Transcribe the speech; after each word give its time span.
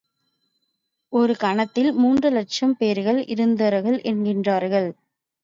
ஒரு 1.13 1.33
கணத்தில் 1.37 1.91
மூன்று 1.93 2.29
லக்ஷம் 2.31 2.73
பேர்கள் 2.77 3.19
இறந்தார்கள் 3.25 3.99
என்கின்றார்கள். 4.03 4.89